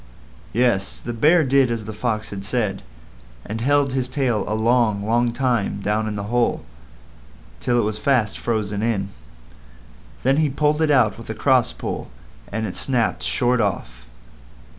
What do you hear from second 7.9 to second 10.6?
fast frozen in. Then he